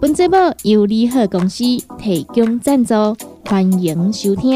[0.00, 1.64] 本节目由利好公司
[1.98, 2.94] 提供赞助，
[3.44, 4.54] 欢迎收听。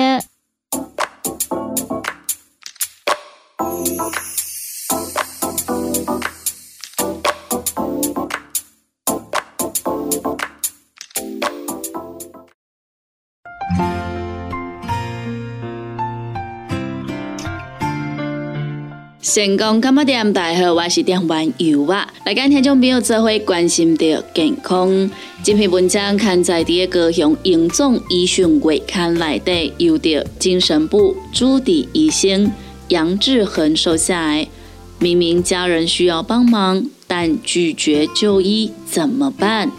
[19.34, 20.30] 成功干嘛店？
[20.34, 22.06] 大家好，我是点玩游啊。
[22.26, 25.10] 来跟听众朋友做伙关心着健康。
[25.42, 32.52] 这篇文章刊在第一个向英总医讯月刊内底，由着精神部朱迪医生
[32.88, 34.46] 杨志恒收下来。
[34.98, 39.72] 明明家人需要帮忙，但拒绝就医，怎么办？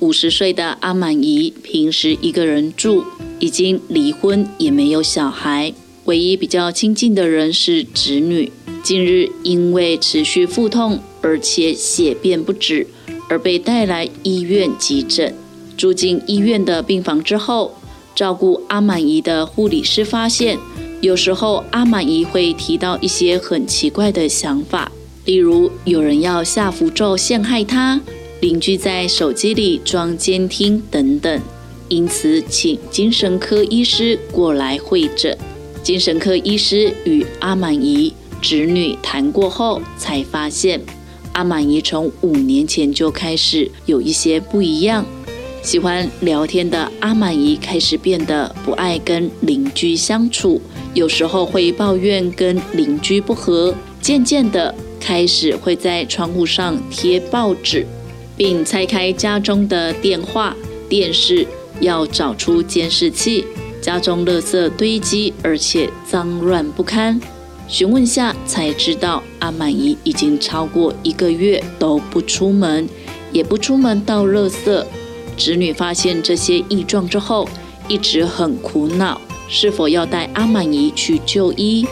[0.00, 3.02] 五十岁的阿满姨平时一个人住，
[3.38, 5.72] 已经离婚，也没有小孩。
[6.06, 8.50] 唯一比较亲近的人是侄女。
[8.82, 12.86] 近日因为持续腹痛，而且血便不止，
[13.28, 15.34] 而被带来医院急诊。
[15.76, 17.74] 住进医院的病房之后，
[18.14, 20.56] 照顾阿满姨的护理师发现，
[21.00, 24.92] 有时候阿满姨会提到一些很奇怪的想法，
[25.24, 28.00] 例如有人要下符咒陷害她，
[28.40, 31.42] 邻居在手机里装监听等等。
[31.88, 35.36] 因此，请精神科医师过来会诊。
[35.86, 40.80] 精神科医师与阿满姨侄女谈过后，才发现
[41.32, 45.06] 阿满姨从五年前就开始有一些不一样。
[45.62, 50.60] 喜欢聊天的阿满姨开始变得不爱跟邻居相处，
[50.92, 53.72] 有时候会抱怨跟邻居不和。
[54.00, 57.86] 渐渐的，开始会在窗户上贴报纸，
[58.36, 60.56] 并拆开家中的电话、
[60.88, 61.46] 电视，
[61.78, 63.44] 要找出监视器。
[63.86, 67.20] 家中垃圾堆积，而且脏乱不堪。
[67.68, 72.88] 询问下才知道，阿满姨已经超过一个月都不出门，
[73.30, 74.84] 也不出门倒垃圾。
[75.36, 77.48] 侄女发现这些异状之后，
[77.86, 81.86] 一直很苦恼，是否要带阿满姨去就医。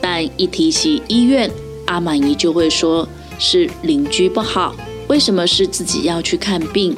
[0.00, 1.48] 但一提起医院，
[1.86, 3.08] 阿满姨就会说
[3.38, 4.74] 是邻居不好，
[5.06, 6.96] 为什么是自己要去看病？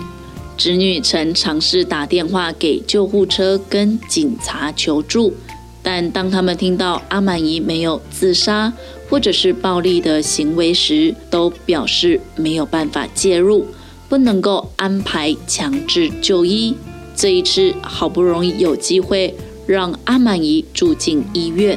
[0.63, 5.35] 侄女曾尝试打电话给救护车跟警察求助，
[5.83, 8.73] 但当他们听到阿满姨没有自杀
[9.11, 13.67] 或者是暴力的行为时，都表示没有办法介入，
[14.09, 16.77] 不能够安排强制就医。
[17.17, 19.35] 这一次好不容易有机会
[19.67, 21.77] 让阿满姨住进医院，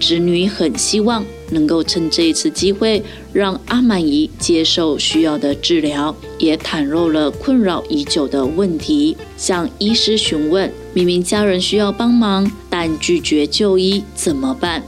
[0.00, 1.22] 侄女很希望。
[1.50, 14.82] 能够趁这一次机会，让阿满姨接受需要的治疗，也袒露了困扰已久的问题，向医师询问：明明家人需要帮忙，但拒绝就医，怎么办？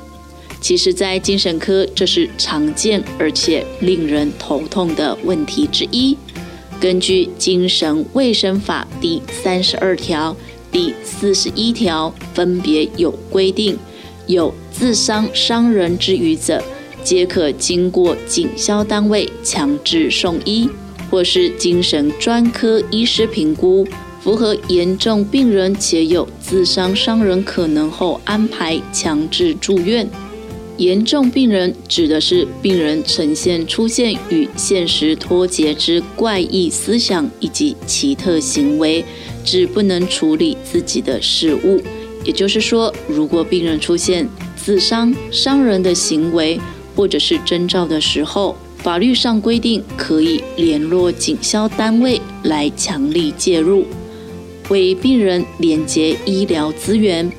[0.60, 6.16] 其实，在精神科，这是常见而且令人头痛的问题之一。
[6.80, 10.36] 根据《精神卫生法》第三十二条、
[10.70, 13.78] 第四十一条，分别有规定。
[14.26, 16.64] 有自伤伤人之余者，
[17.04, 20.68] 皆可经过警消单位强制送医，
[21.10, 23.86] 或是精神专科医师评估，
[24.22, 30.08] 符合严重病人且有自伤伤人可能后，安排强制住院。
[30.76, 39.04] 严重病人指的是病人呈现出现与现实脱节之怪异思想以及奇特行为，
[39.44, 41.80] 指不能处理自己的事物。
[42.24, 46.58] 也就是说，如果病人出现自伤、伤人的行为
[46.94, 53.84] 或者是征兆的时候，法律上规定可以联络警消单位来强力介入，
[54.68, 57.30] 为病人连接医疗资源。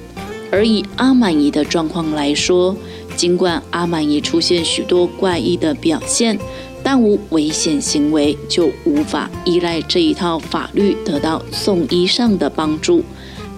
[0.51, 2.75] 而以阿满姨的状况来说，
[3.15, 6.37] 尽管阿满姨出现许多怪异的表现，
[6.83, 13.03] 但无危险行为，就无法依赖这一套法律得到送医上的帮助。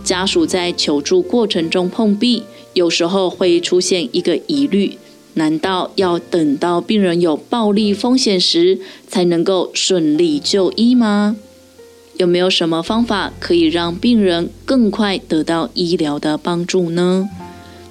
[0.04, 2.44] 家属在求助过程中碰壁，
[2.74, 4.98] 有时候会出现一个疑虑：
[5.38, 11.36] 难道要等到病人有暴力风险时才能够顺利就医吗？
[12.18, 17.30] 有没有什么方法可以让病人更快得到医疗的帮助呢？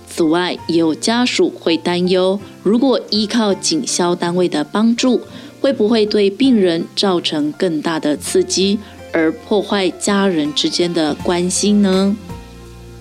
[0.09, 5.21] 此外，也有家属会担忧，如果依靠警消单位的帮助，
[5.61, 8.79] 会不会对病人造成更大的刺激？
[9.13, 12.17] 而破坏家人之间的关系呢？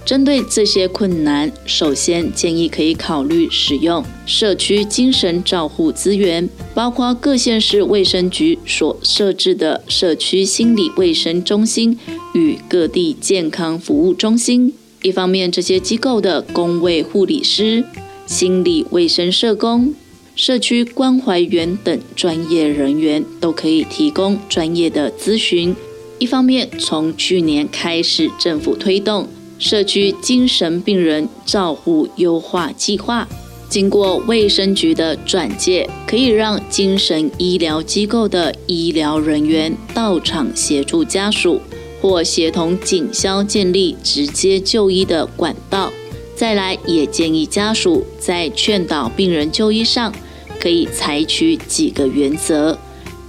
[0.06, 11.98] 针对这些困难，首先建议可以考虑使用社区精神照护资源，包括各县市卫生局所设置的社区心理卫生中心
[12.36, 14.72] 与各地健康服务中心。
[15.02, 17.84] 一方面，这些机构的工卫护理师、
[18.28, 19.96] 心理卫生社工、
[20.36, 25.74] 社区关怀员等专业人员都可以提供专业的咨询；
[26.19, 29.28] 一方面，从去年开始，政府推动。
[29.57, 33.28] 社区精神病人照护优化计划，
[33.69, 41.60] 经过卫生局的转介，可以让精神医疗机构的医疗人员到场协助家属，
[42.02, 45.92] 或协同警消建立直接就医的管道。
[46.36, 50.13] 再来，也建议家属在劝导病人就医上，
[50.60, 52.78] 可以采取几个原则：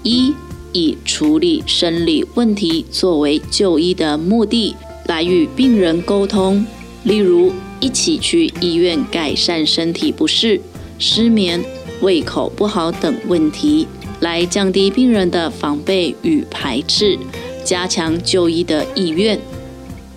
[0.03, 0.35] 一、
[0.73, 4.75] 以处理生理问题作为就医的目的。
[5.09, 6.65] 来与病人沟通，
[7.05, 10.61] 例如一起去医院改善身体不适、
[10.99, 11.63] 失眠、
[12.01, 13.87] 胃口不好等问题，
[14.21, 17.19] 来降低病人的防备与排斥，
[17.65, 19.39] 加强就医的意愿。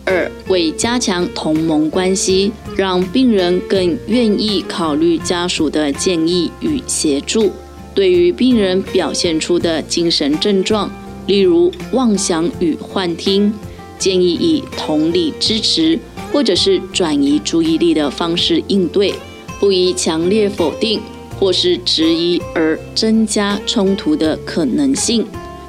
[0.06, 7.52] 二、为加强同盟关系，让病人更愿意考虑家属的建议与协助。
[7.94, 10.90] 对于病人表现出的精神症状，
[11.28, 13.54] 例如妄想与幻听。
[14.00, 16.00] 建议以同理支持，
[16.32, 19.14] 或者是转移注意力的方式应对，
[19.60, 21.00] 不以强烈否定
[21.38, 25.26] 或是质疑而增加冲突的可能性。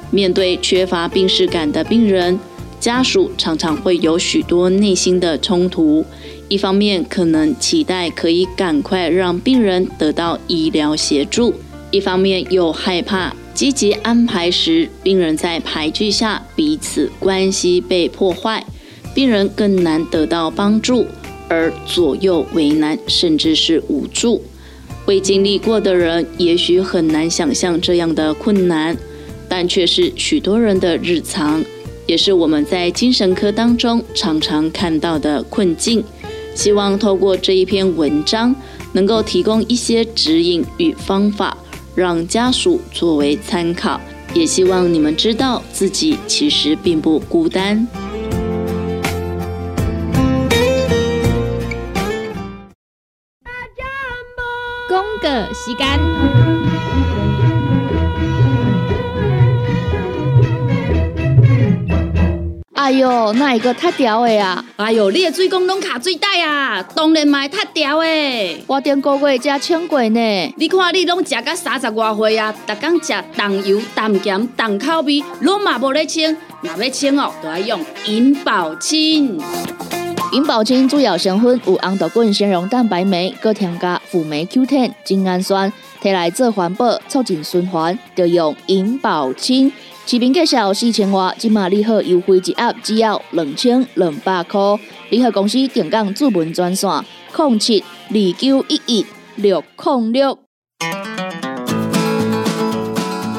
[0.09, 2.39] 面对缺乏病视感的病人，
[2.79, 6.05] 家属常常会有许多内心的冲突。
[6.49, 11.53] 一方面可能期待可以赶快让病人得到医疗协助，
[11.91, 13.33] 一方面又害怕。
[13.53, 18.65] 积极安排时，病人在排拒下，彼此关系被破坏，
[19.13, 21.05] 病人更难得到帮助，
[21.47, 24.41] 而左右为难，甚至是无助。
[25.05, 28.95] 未经历过的人，也许很难想象这样的困难，
[29.49, 31.63] 但却是许多人的日常，
[32.05, 36.03] 也是我们在精神科当中常常看到的困境。
[36.53, 38.55] 希望透过这一篇文章，
[38.93, 41.57] 能够提供一些指引与方法。
[41.95, 43.99] 让家属作为参考，
[44.33, 47.87] 也希望你们知道自己其实并不孤单。
[54.87, 56.30] 公个时间。
[62.81, 64.65] 哎哟，那一个太屌的呀！
[64.75, 68.63] 哎哟，你的水工拢卡最大呀，当然嘛太屌的。
[68.65, 70.53] 我顶个月才称过呢。
[70.57, 76.35] 你看你拢食到三十外岁啊，逐天食重油、重咸、重口味，拢嘛无咧称。
[76.61, 79.39] 若要称哦，就要用银保清。
[80.31, 89.69] 银保清主要成分有红豆根、纤溶蛋白酶，搁添加辅酶 Q1、精氨酸，摕来做环保、促进循环，就用银保清。
[90.05, 94.59] 市民介绍四千瓦，今马利好优惠一盒只要两千两百块。
[95.09, 96.89] 利好公司定岗主文专线：
[97.35, 99.05] 零七二九一一
[99.35, 100.39] 六零六。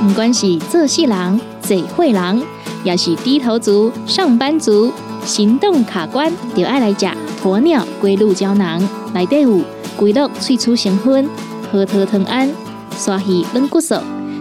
[0.07, 2.43] 不管是做事人、做会人，
[2.85, 4.93] 也是低头族、上班族，
[5.25, 7.07] 行动卡关，就爱来食
[7.43, 8.81] 鸵鸟龟鹿胶囊。
[9.15, 9.61] 内底有
[9.97, 11.29] 龟鹿萃取成分，
[11.71, 12.51] 核桃藤胺、
[12.97, 13.97] 刷鱼软骨素，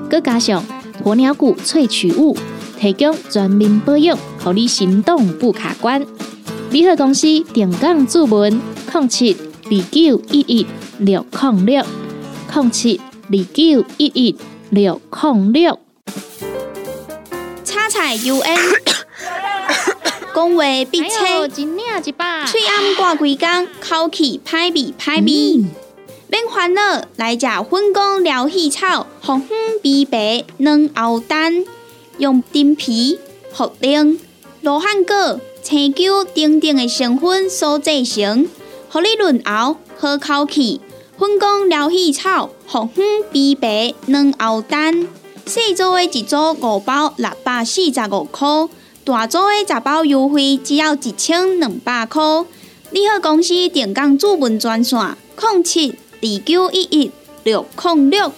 [0.09, 0.63] 佮加上。
[1.03, 2.37] 鸵鸟骨萃取物，
[2.79, 6.05] 提供全面保养，让你行动不卡关。
[6.69, 8.61] 联合公司电杠注文：
[8.93, 9.35] 零七
[9.65, 10.67] 二九一一
[10.99, 11.83] 六零六
[12.53, 14.35] 零七二九一一
[14.69, 15.79] 六零六。
[17.63, 18.59] 叉彩 UN，
[20.33, 25.65] 讲话必车，嘴暗挂几工，口气歹味歹味。
[26.29, 31.65] 免烦恼，来食粉工疗气草，红粉枇杷软藕丹，
[32.17, 33.19] 用丁皮、
[33.53, 34.17] 茯苓、
[34.61, 38.47] 罗汉果、青椒等等的成分所制成，
[38.87, 40.79] 合你润喉好口气。
[41.19, 45.05] 粉工疗气草，红粉枇杷软藕丹，
[45.45, 48.47] 四组的一组五包六百四十五块，
[49.03, 52.21] 大组的十包优惠只要一千两百块。
[52.91, 54.99] 你好，公司电工主文专线：
[55.39, 55.95] 零七。
[56.23, 57.11] 二九一一
[57.43, 58.31] 六零六，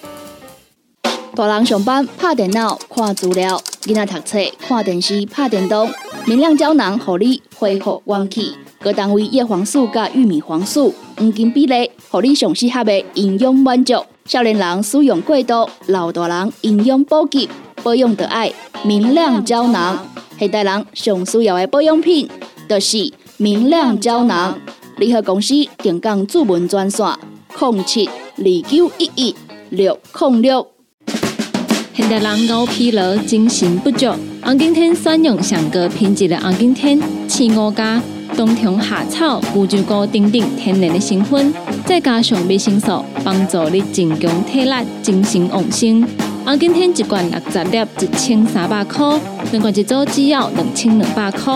[1.36, 5.91] 大人上班拍电脑看资料，囡仔读册看电视拍电动，
[6.25, 8.53] 明亮胶囊合你恢复元气。
[8.79, 13.96] 各单位叶黄素加玉米黄素黄金比例，合你上适合的营养满足。
[14.25, 17.50] 少年人使用过度，老大人营养补给。
[17.83, 18.51] 保养的爱
[18.83, 20.07] 明亮胶囊，
[20.39, 22.29] 现代人上需要的保养品，
[22.67, 24.57] 就是明亮胶囊。
[24.97, 27.05] 联合公司定岗主文专线：
[27.59, 29.35] 零七二九一一
[29.69, 30.67] 六零六。
[31.93, 34.07] 现代人熬疲劳、精神不足，
[34.41, 38.01] 红景天选用上个品质的红景天，青五加
[38.37, 41.53] 冬虫夏草、乌鸡菇等等天然的成分，
[41.85, 46.07] 再加上维生素，帮助你增强体力、精神旺盛。
[46.45, 49.17] 红景天一罐六十粒，一千三百块；
[49.51, 51.53] 两罐一组，只要两千两百块。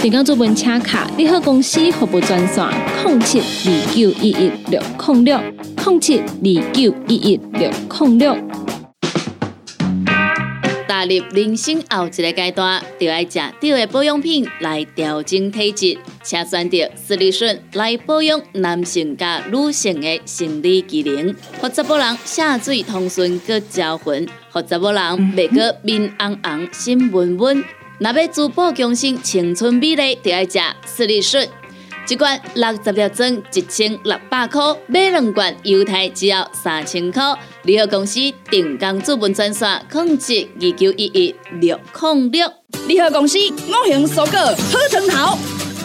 [0.00, 2.66] 订购做本车卡，你好公司服务专线：
[3.04, 5.38] 零七二九一一六零六
[5.84, 7.70] 零七二九一一六
[8.00, 8.34] 零六。
[10.88, 25.02] 踏入人生后一个阶段，就要食对的保养品来调整体质，请选择斯利顺来保养男性加女性的生理机能，或者某人下水通顺个招魂，或者某人
[25.34, 27.64] 袂个面红红心温温。
[27.98, 31.48] 若要珠宝更新青春美丽，就要食斯利顺。
[32.08, 37.22] 一罐六十粒装，一千六百块；买两罐，犹太只要三千块。
[37.62, 38.18] 联合公司
[38.50, 42.52] 定岗资本专线：控制二九一一六零六。
[42.88, 45.38] 联合公司五行蔬果好成头，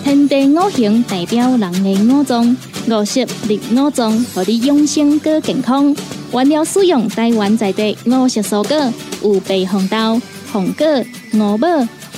[0.06, 2.56] 天地五行代表人的五脏，
[2.88, 5.96] 五色入五脏，让你养生更健康。
[6.32, 8.94] 原料使用台湾在地五色蔬果，
[9.24, 10.22] 有白红豆、
[10.54, 10.86] 红果、
[11.34, 11.68] 五宝、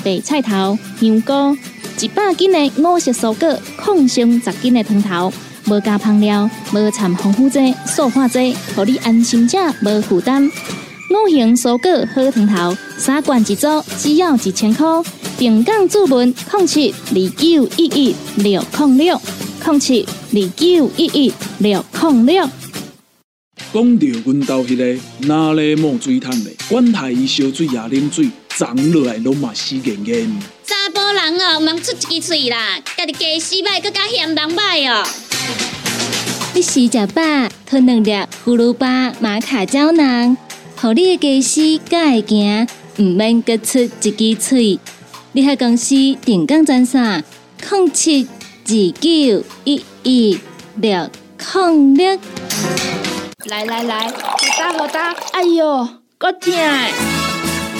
[0.04, 1.58] 白菜头、香菇。
[2.02, 5.32] 一百斤的五色蔬果，控上十斤的汤头，
[5.70, 10.46] 无加香料，无掺防腐剂、塑化剂，让你安心吃，无负担。
[10.46, 14.86] 五行蔬果好汤头，三罐一组，只要一千块。
[15.38, 19.22] 平港注文：控七二九一一六控六，
[19.64, 20.04] 控七
[20.34, 22.44] 二九一一六控六。
[23.72, 30.28] 讲到阮兜迄个哪里冒水桶的，管他伊烧水也啉水，长落来拢嘛死严严。
[30.96, 35.08] 某人哦，唔出一支嘴啦，家己家洗歹，更加嫌人歹哦。
[36.56, 37.22] 你洗食饱，
[37.64, 38.12] 吞两粒
[38.44, 40.36] 葫芦巴、玛卡胶囊，
[40.78, 42.68] 互你的家洗更会行，
[42.98, 44.80] 毋免各出一支嘴。
[45.34, 47.22] 你喺公司定岗赚啥？
[47.62, 48.28] 零七
[48.66, 50.40] 二九一一
[50.78, 51.10] 六
[51.54, 52.18] 零六。
[53.46, 56.54] 来来来，好打好打，哎哟，够痛！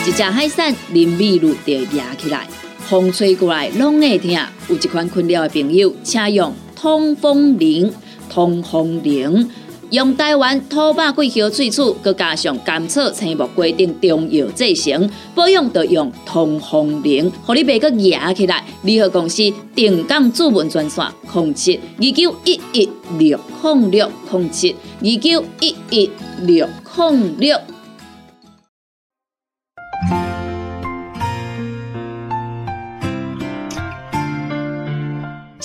[0.06, 2.48] 一只海扇林密路就压起来。
[2.88, 4.32] 风吹过来拢会疼，
[4.70, 7.92] 有一款困扰的朋友，请用通风铃。
[8.30, 9.50] 通风铃
[9.92, 18.62] 用台湾土白桂香萃取，佮加上甘草、青木规定中药制成，保养要用通风灵，互你袂佮压起来。
[18.84, 26.10] 联合公司定岗主文专线：控七二九一一六控六控七二九一一
[26.42, 27.58] 六控六。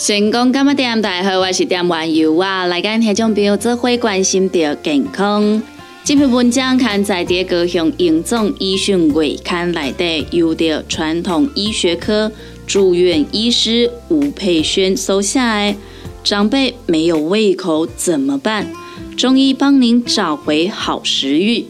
[0.05, 1.01] 成功干么点？
[1.01, 5.63] 大家好，我是点玩游啊，来跟听众朋友做会关心着健康。
[6.03, 12.33] 这篇文章刊在第高雄应总医讯月刊内底，由着传统医学科
[12.67, 15.73] 住院医师吴佩轩收下。
[16.25, 18.67] 长辈没有胃口怎么办？
[19.17, 21.67] 中医帮您找回好食欲。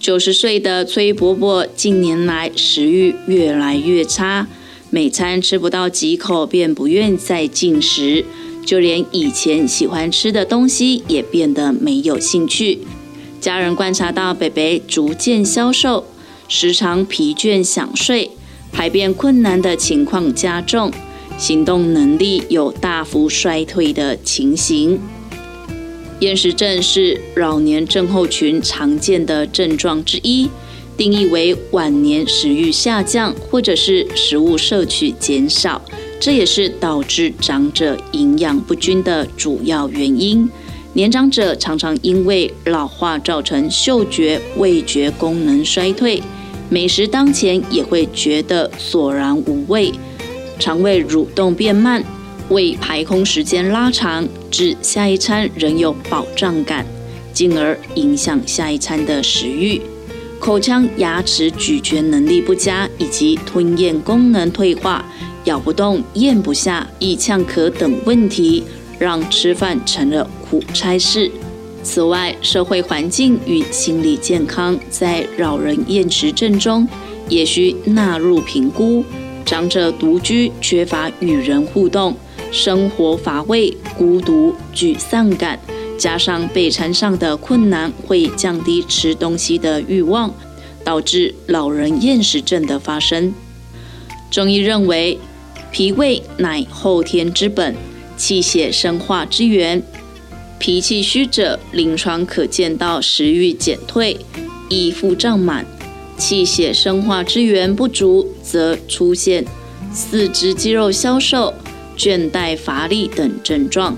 [0.00, 4.48] 九十岁的崔伯伯近年来食欲越来越差。
[4.96, 8.24] 每餐吃不到几口，便不愿再进食，
[8.64, 12.78] 就连以前喜欢吃的东西也变得没有兴趣。
[13.38, 16.06] 家人观察到北北逐渐消瘦，
[16.48, 18.30] 时常疲倦想睡，
[18.72, 20.90] 排便困难的情况加重，
[21.36, 24.98] 行动能力有大幅衰退的情形。
[26.20, 30.48] 厌食症是老年症候群常见的症状之一。
[30.96, 35.82] 定义为晚年食欲下降，或者是食物摄取减少，
[36.18, 40.48] 这也是导致长者营养不均的主要原因。
[40.94, 46.22] 年长者常常因为老化造成嗅觉、味觉功能衰退，
[46.70, 49.92] 美食当前也会觉得索然无味，
[50.58, 52.02] 肠胃蠕动变慢，
[52.48, 56.86] 胃排空时间拉长，至下一餐仍有饱胀感，
[57.34, 59.82] 进而影响下一餐的食欲。
[60.46, 65.04] 口腔、牙齿咀嚼能力不佳，以及吞咽功能退化、
[65.42, 68.62] 咬不动、咽不下、易呛咳等问题，
[68.96, 71.28] 让吃饭成了苦差事。
[71.82, 76.86] 此外，社会环境与心理健康在老人厌食症中
[77.28, 79.04] 也需纳入评估。
[79.44, 82.14] 长者独居，缺乏与人互动，
[82.52, 85.58] 生活乏味、孤独、沮丧感。
[85.98, 90.34] 加上备餐上的困难，会降低吃东西的欲望，
[90.84, 93.34] 导致老人厌食症的发生。
[94.30, 95.18] 中医认为，
[95.70, 97.74] 脾胃乃后天之本，
[98.16, 99.82] 气血生化之源。
[100.58, 104.16] 脾气虚者，临床可见到食欲减退、
[104.68, 105.64] 易腹胀满；
[106.16, 109.44] 气血生化之源不足，则出现
[109.92, 111.52] 四肢肌肉消瘦、
[111.96, 113.96] 倦怠乏力等症状。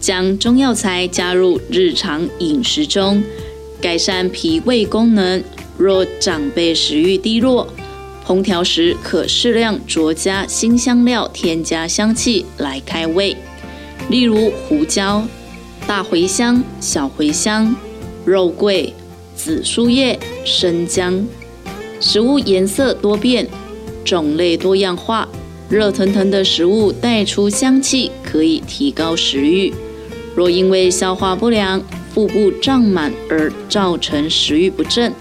[0.00, 3.22] 将中药材加入日常饮食中，
[3.80, 5.44] 改善脾胃功能。
[5.76, 7.68] 若长辈食欲低落，
[8.26, 13.36] 烹调时可适量酌加新香料，添加香气来开胃，
[14.08, 15.26] 例如胡椒、
[15.86, 17.74] 大茴香、小茴香、
[18.24, 18.92] 肉桂、
[19.34, 21.26] 紫苏叶、生姜。
[21.98, 23.46] 食物颜色多变，
[24.04, 25.28] 种类多样化，
[25.68, 29.72] 热腾腾的食物带出香气，可以提高食欲。
[30.34, 31.82] 若因为消化不良、
[32.14, 35.12] 腹部胀满而造成食欲不振，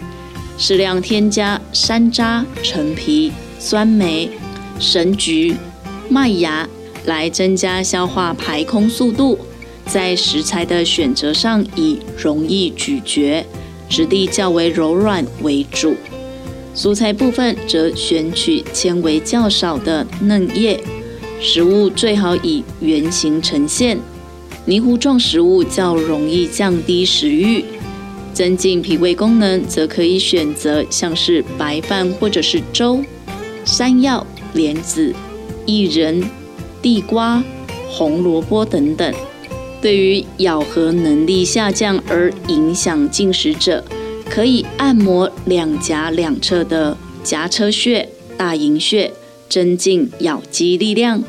[0.57, 4.29] 适量添加山楂、陈皮、酸梅、
[4.79, 5.55] 神菊、
[6.09, 6.67] 麦芽
[7.05, 9.37] 来增加消化排空速度。
[9.85, 13.43] 在食材的选择上，以容易咀嚼、
[13.89, 15.95] 质地较为柔软为主。
[16.75, 20.79] 蔬菜部分则选取纤维较少的嫩叶。
[21.41, 23.97] 食物最好以圆形呈现，
[24.69, 27.65] 泥糊状食物较容易降低食欲。
[28.35, 33.03] 增进脾胃功能，则可以选择像是白饭或者是粥、
[33.65, 35.11] 山药、莲子、
[35.65, 36.23] 薏仁、
[36.83, 37.43] 地瓜、
[37.89, 39.11] 红萝卜等等。
[39.81, 43.83] 对于咬合能力下降而影响进食者，
[44.29, 48.07] 可以按摩两颊两侧的颊车穴、
[48.37, 49.11] 大迎穴，
[49.49, 51.23] 增进咬肌力量；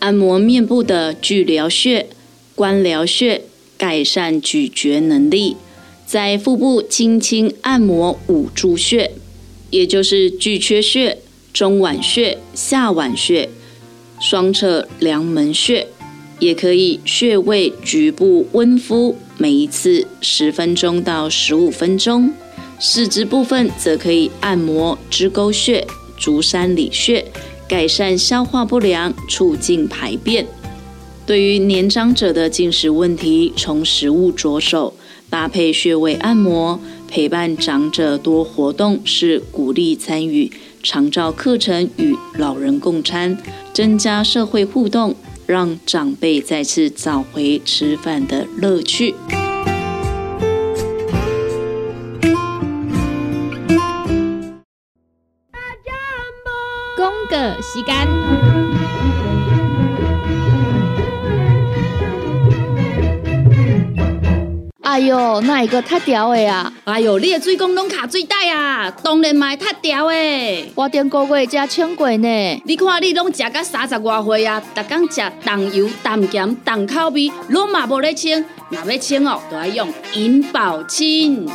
[0.00, 2.06] 按摩面部的巨髎穴、
[2.54, 3.42] 关髎穴，
[3.76, 5.56] 改善咀嚼能力。
[6.06, 9.10] 在腹部轻轻按摩五柱穴，
[9.70, 11.18] 也就是巨阙穴、
[11.52, 13.48] 中脘穴、下脘穴、
[14.20, 15.88] 双侧梁门穴，
[16.38, 22.32] 也可以穴位局部温敷，每一次十分钟到十五分钟。
[22.78, 25.86] 四肢部分则可以按摩支沟穴、
[26.18, 27.24] 足三里穴，
[27.66, 30.46] 改善消化不良，促进排便。
[31.26, 34.94] 对于年长者的进食问题，从食物着手。
[35.30, 43.36] 搭配穴位按摩，陪伴长者多活动，是鼓励参与长照课程与老人共餐，
[43.72, 49.14] 增加社会互动，让长辈再次找回吃饭的乐趣。
[65.06, 66.72] 哟，那一个太屌的啊！
[66.84, 70.72] 哎哟，你的水工拢卡最大啊，当然嘛太屌的。
[70.74, 72.62] 我顶个月才称过呢。
[72.64, 78.44] 你看你拢食到三十外岁啊，逐天食重油、重咸、重口味，拢嘛无咧称。
[78.70, 81.48] 若要称哦，就要用银保清。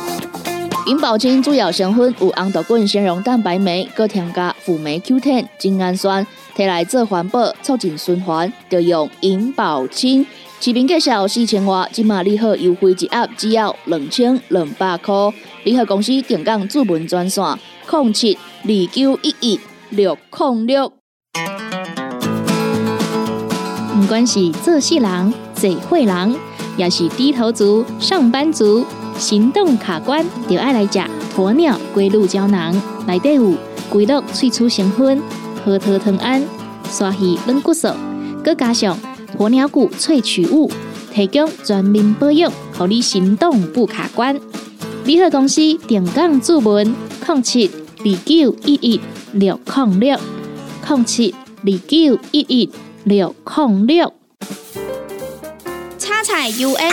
[0.86, 10.26] 银保清主要成分有红豆滚、纤溶蛋白酶，搁添加辅酶 Q10、精氨酸，摕来做环保、促进循环，就用银保清。
[10.62, 15.14] 视频介绍四千瓦，今马礼盒优惠一盒只要两千两百块。
[15.64, 17.42] 礼盒公司定岗主文专线：
[17.90, 20.92] 零七二九一一六零六。
[23.94, 26.36] 不管是做事人、做会人，
[26.76, 28.84] 也是低头族、上班族、
[29.16, 31.00] 行动卡关，就爱来食
[31.34, 32.78] 鸵鸟龟鹿胶囊。
[33.06, 33.54] 内底有
[33.88, 35.22] 龟鹿萃取成分，
[35.64, 36.44] 核桃藤胺、
[36.90, 37.88] 刷鱼软骨素，
[38.44, 38.98] 佮加上。
[39.40, 40.70] 鸵鸟骨萃取物
[41.14, 44.38] 提供全面保养，让你行动不卡关。
[45.06, 46.94] 联合公司定岗注文：
[47.26, 49.00] 零七二九一一
[49.32, 50.18] 六零六
[50.86, 52.70] 零七二九一一
[53.04, 54.12] 六零六。
[55.98, 56.92] 叉彩 U N，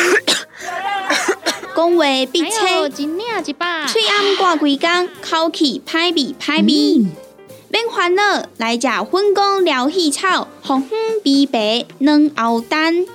[1.76, 7.27] 讲话必清，嘴暗挂几工，口气歹味歹味。
[7.69, 13.06] 免烦恼，来食粉公疗气草，红粉枇杷软藕丹，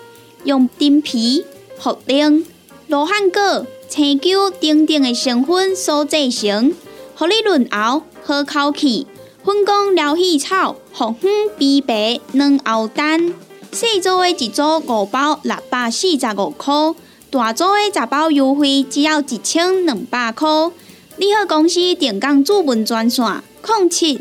[0.45, 1.47] 用丁皮、
[1.81, 2.45] 茯苓、
[2.87, 6.75] 罗汉果、青椒等等的成分所制成，
[7.15, 9.07] 合你润喉好口气。
[9.43, 13.33] 粉公疗气草，红粉枇杷软藕丹，
[13.73, 16.75] 细组的一组五包六百四十五块，
[17.31, 20.47] 大组的十包优惠只要一千两百块。
[21.17, 23.25] 你好，公司电工主文专线：
[23.67, 24.21] 零七。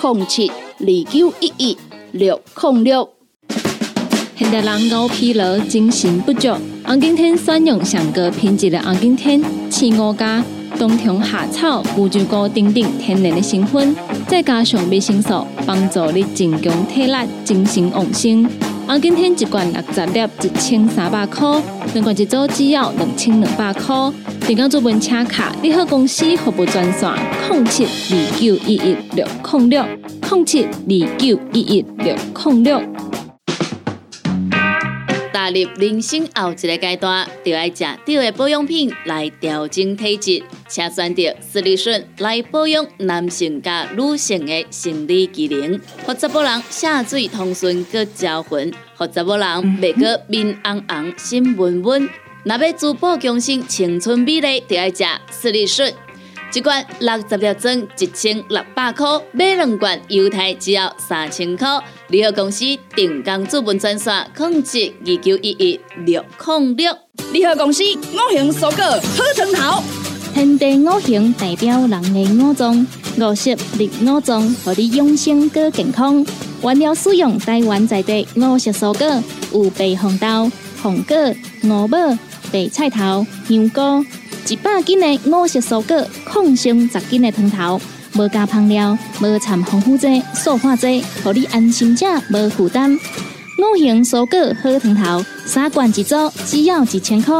[0.00, 1.76] 空七二九一一
[2.12, 3.06] 六空六。
[4.34, 6.48] 现代人高疲劳、精神不足，
[6.86, 10.42] 红景天选用上个品质的红景天，青五加。
[10.78, 13.94] 冬虫夏草、乌鸡菇等等天然的成分，
[14.26, 18.48] 再加上维生素，帮助你增强体力、精神旺盛。
[18.92, 21.62] 我今天一罐六十粒，一千三百块；
[21.94, 23.94] 两罐一组只要两千两百块。
[24.40, 27.08] 订购做本车卡，你好公司服务专线：
[27.52, 29.84] 零七二九一一六零六
[30.28, 33.09] 零七二九一一六零六。
[35.32, 52.08] 踏入人生后一个阶段，就要食对的保养品来调整体质，请选择斯利顺来保养男性加女性的生理机能，或者某人下水通顺个招魂，或者某人未过面红红心温温。
[52.44, 55.92] 若要珠宝强身、青春美丽，就要食斯利顺。
[56.52, 61.68] 一罐六十粒装，一千六百块；买两罐，犹太只要三千块。
[62.10, 62.64] 联合公司
[62.96, 66.92] 定岗资本专线：控制二九一一六零六。
[67.32, 69.80] 联合公司五行蔬果好成头，
[70.34, 72.84] 天地五行代表人的五脏，
[73.16, 76.26] 五色绿五脏，让你养生更健康。
[76.62, 80.50] 原料使用台湾在地五色蔬果，有白红豆、
[80.82, 81.16] 红果、
[81.62, 81.96] 五宝、
[82.50, 84.04] 白菜头、香菇。
[84.48, 87.80] 一百斤的五色蔬果，抗性十斤的汤头，
[88.14, 92.98] 无加香料，无掺防腐剂、塑化剂，互你安心吃，无负担。
[93.58, 97.34] 五行蔬果好汤头，三罐一组，只要一千块。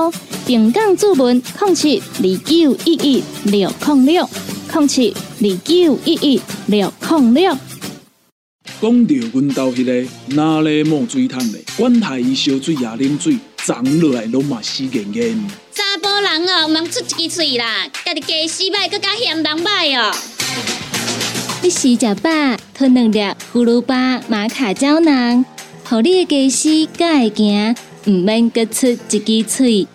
[0.46, 4.28] 平港注文控七二九一一六零六
[4.70, 7.56] 控七二九一一六零六。
[8.80, 15.50] 讲到阮兜迄个哪里冒水桶的，管他伊烧水也啉水，长落来拢嘛死严严。
[15.72, 20.14] 查甫人哦，唔通出一支嘴啦，家己家死歹，更加嫌人歹哦。
[21.62, 22.30] 你洗食饱，
[22.72, 23.18] 吞两粒
[23.52, 25.44] 葫芦巴、玛卡胶囊，
[25.84, 29.86] 互你的家洗更会行，唔免各出一支嘴。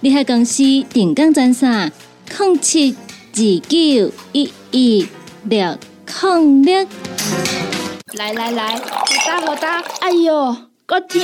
[0.00, 1.90] 你喺公司定岗赚啥？
[2.26, 2.96] 零七
[3.34, 5.06] 二九一一
[5.44, 5.76] 六
[6.22, 6.86] 零六。
[8.14, 10.56] 来来来，好打好打，哎呦，
[10.86, 11.20] 够痛！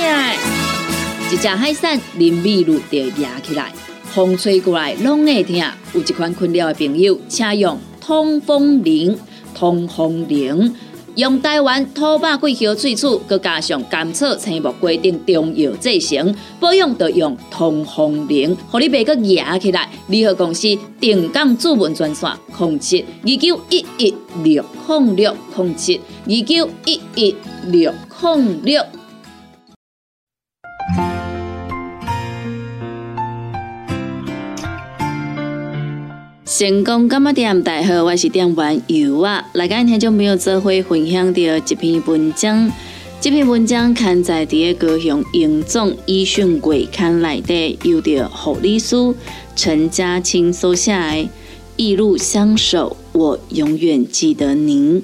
[1.31, 3.73] 一只海扇淋米露就压起来，
[4.13, 5.55] 风吹过来拢会痛。
[5.93, 9.17] 有一款困扰的朋友，请用通风铃。
[9.57, 10.75] 通风铃
[11.15, 19.89] 用台湾土八桂香萃取，佮加上甘草、青木规定中药制成，保养就用通风铃，互你袂佮压起来。
[20.09, 28.79] 联合公司定岗主文专线：零七二九一一六控六零七二九一一六控六。
[36.57, 37.61] 成功干嘛店？
[37.61, 39.47] 大家好，我是店员尤啊。
[39.53, 42.71] 来今天就没有做会分享到一篇文章。
[43.21, 48.95] 这篇文章刊在第一高雄英总医讯柜刊内底，由着护理师
[49.55, 50.97] 陈家清所写的
[51.75, 54.99] 《一路相守，我永远记得您》。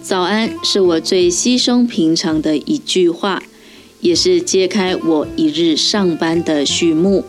[0.00, 3.42] 早安，是我最稀松平常的一句话，
[3.98, 7.24] 也是揭开我一日上班的序幕。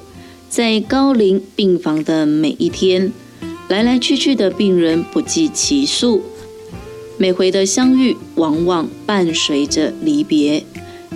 [0.58, 3.13] 在高龄病房的每一天，
[3.67, 6.24] 来来去去的病人不计其数，
[7.15, 10.63] 每回的相遇往往伴随着离别，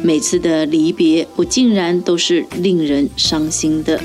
[0.03, 3.99] 每次的离别不竟然都是令人伤心的。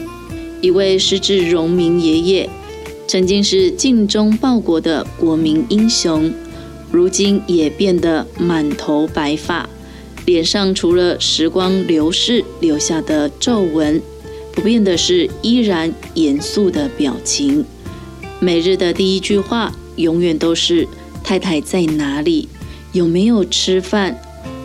[0.63, 2.49] 一位失智荣民爷爷，
[3.07, 6.33] 曾经是尽忠报国的国民英雄，
[6.91, 9.69] 如今也变得满头白发，
[10.25, 14.01] 脸上除了时光流逝留下的皱纹。
[14.57, 17.63] 不变的是依然严肃的表情。
[18.41, 20.89] 每日的第一句话永远都是
[21.23, 22.49] “太太在哪里？
[22.93, 24.19] 有没有吃饭？”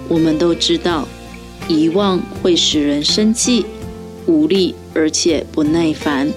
[0.08, 1.06] 我们都知道，
[1.68, 3.66] 遗忘会使人生气、
[4.26, 6.32] 无力，而且不耐烦。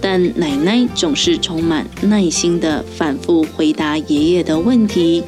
[0.00, 5.24] 但奶奶总是充满耐心的反复回答爷爷的问题，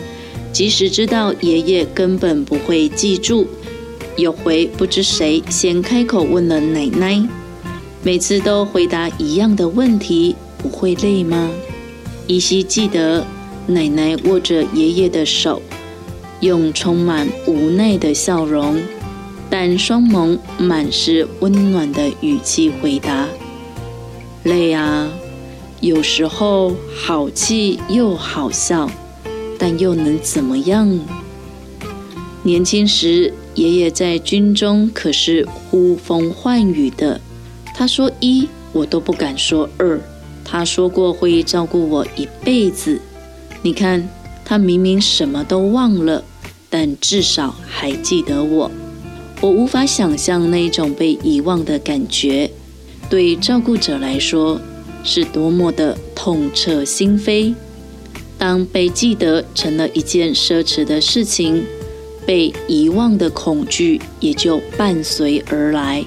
[0.52, 3.46] 即使知道爷爷根本不会记住。
[4.16, 7.29] 有回不知谁先开口问了奶奶。
[8.07, 11.51] 每次都回答一样的问题，不会累吗？
[12.29, 13.27] 依稀记得
[13.66, 15.61] 奶奶握着爷爷的手，
[16.38, 18.77] 用充满无奈的笑容，
[19.51, 23.27] 但双眸满是温暖的语气回答
[24.45, 25.11] ：“累啊，
[25.81, 28.88] 有时候好气又好笑，
[29.59, 30.97] 但又能怎么样？
[32.45, 37.21] 年轻时，爷爷在军中可是呼风唤雨的。
[37.78, 40.00] 他说一，我都不敢说二。
[40.42, 42.98] 他说过会照顾我一辈子。
[43.60, 44.08] 你看，
[44.46, 46.24] 他明明什么都忘了，
[46.70, 48.70] 但至少还记得我。
[49.42, 52.50] 我无法想象那种被遗忘的感觉，
[53.10, 54.58] 对照顾者来说
[55.04, 57.54] 是多么的痛彻心扉。
[58.38, 61.62] 当被记得成了一件奢侈的事情，
[62.24, 66.02] 被遗忘的恐惧也就伴随而来。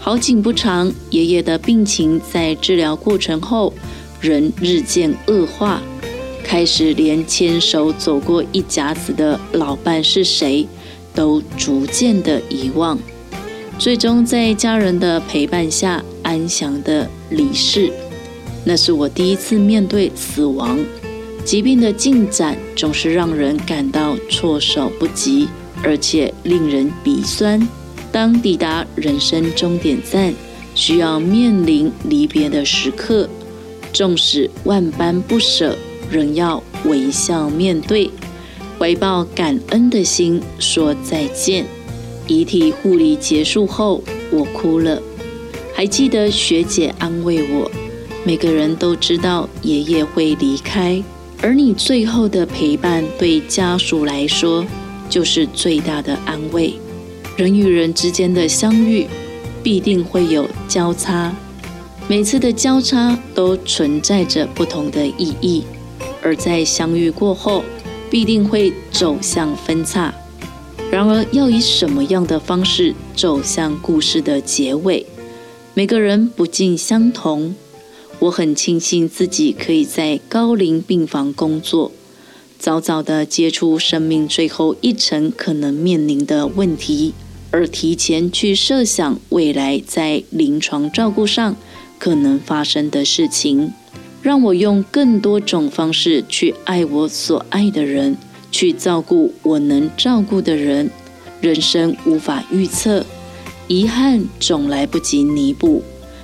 [0.00, 3.72] 好景不长，爷爷的病情在治疗过程后
[4.20, 5.80] 仍日渐恶化，
[6.42, 10.66] 开始连牵手走过一甲子的老伴是谁。
[11.12, 12.96] 都逐渐的遗忘，
[13.80, 17.92] 最终在家人的陪伴下安详的离世。
[18.64, 20.78] 那是我第一次面对死亡，
[21.44, 25.48] 疾病的进展总是让人感到措手不及，
[25.82, 27.60] 而且令人鼻酸。
[28.12, 30.34] 当抵达人生终点站，
[30.74, 33.28] 需要面临离别的时刻，
[33.92, 35.76] 纵使万般不舍，
[36.10, 38.10] 仍要微笑面对。
[38.78, 41.66] 怀抱感恩的心说再见。
[42.26, 45.02] 遗体护理结束后，我哭了。
[45.74, 47.70] 还记得学姐安慰我：
[48.24, 51.02] 每个人都知道爷爷会离开，
[51.42, 54.64] 而你最后的陪伴对家属来说
[55.08, 56.74] 就是最大的安慰。
[57.40, 59.06] 人与人之间的相遇
[59.62, 61.34] 必定会有交叉，
[62.06, 65.64] 每次的交叉都存在着不同的意义，
[66.20, 67.64] 而在相遇过后。
[68.10, 70.12] 必定会走向分叉。
[70.90, 75.06] 然而，要以什么样的方式走向故事的结尾？
[75.74, 77.54] 每个人不尽相同。
[78.18, 81.92] 我很庆幸自己可以在高龄病房工作，
[82.58, 87.14] 早早的接触生命最后一层可能面临的问题，
[87.50, 91.56] 而提前去设想未来在临床照顾上
[91.98, 93.72] 可能发生的事情。
[94.22, 98.18] 让我用更多种方式去爱我所爱的人，
[98.52, 100.90] 去照顾我能照顾的人。
[101.40, 103.06] 人生无法预测，
[103.66, 105.82] 遗憾总来不及弥补。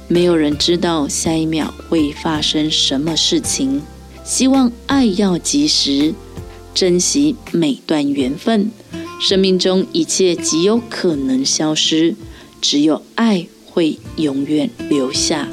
[0.08, 3.80] 没有人知道下一秒会发生什么事情。
[4.22, 6.14] 希望爱要及时，
[6.74, 8.70] 珍惜每段缘分。
[9.18, 12.14] 生命中一切极有可能消失，
[12.61, 15.48] 只有爱会永远留下。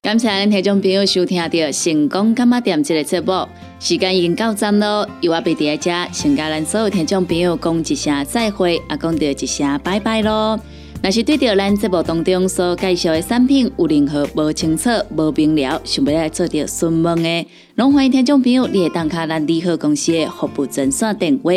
[0.00, 1.48] 感谢咱听众朋友收听到
[1.84, 3.48] 《成功干妈店》这个节目，
[3.80, 5.08] 时间已经到站咯。
[5.22, 10.58] 由我贝在遮，先跟咱所有听众朋友讲一声再会，也讲到一声拜拜喽。
[11.02, 21.50] 若是对着咱节目当中所介绍的产品有任何无清楚、无明了，想要来做着询问的，拢欢迎听众朋友你打卡咱利好公司的服务专线电话，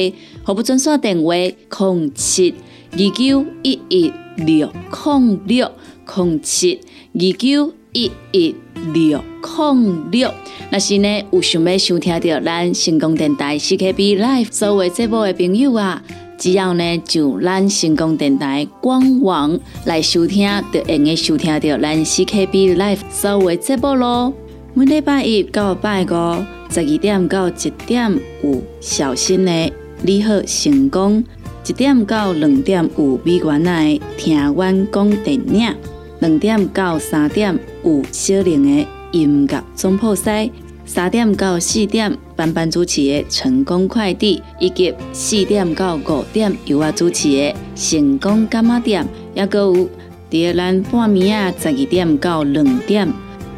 [0.43, 2.55] 服务专线电话：零七
[2.93, 5.71] 二九一一六零六
[6.15, 6.79] 零七
[7.13, 7.73] 二九。
[7.97, 8.53] 一一
[8.93, 10.33] 六零六，
[10.69, 16.03] 那是呢，有想要收听到咱成功电台 CKB Life 所有节目的朋友啊，
[16.37, 24.33] 只要呢就咱成功电台官网来收听，就用收听到咱 CKB Live 所有节目咯。
[24.73, 29.71] 每礼拜一到礼拜五十二点到一点有小新的
[30.01, 31.23] 你好成功，
[31.65, 35.73] 一点到两点有美元来听阮讲电影。
[36.19, 40.49] 两点到三点有小玲的音乐总铺塞，
[40.85, 49.89] 三点到四点班班主持的成功快递，以及四点到五点由我主持的成功干妈店，也个有
[50.29, 53.11] 第二咱半暝啊十二点到两点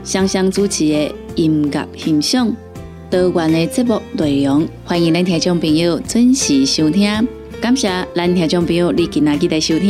[0.03, 2.55] 香香主持的音乐欣赏，
[3.09, 7.27] 多元的节目内容，欢迎咱听众朋友准时收听。
[7.59, 9.89] 感谢咱听众朋友你今仔日来收听。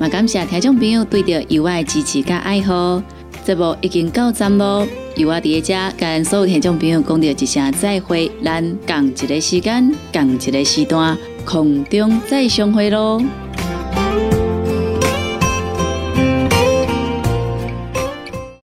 [0.00, 3.02] 也，感谢听众朋友对着意外支持甲爱好，
[3.48, 4.86] 节目已经到站咯。
[5.16, 13.22] 由我伫遮跟所有听众朋友讲着一声再会，咱共一个时间，共一个时段，空中再相会咯。